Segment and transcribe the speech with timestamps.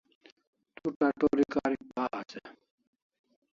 [0.75, 2.41] Tu tatori karik bahas e?